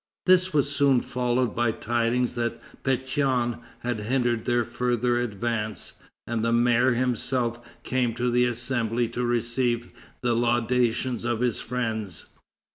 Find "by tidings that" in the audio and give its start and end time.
1.55-2.59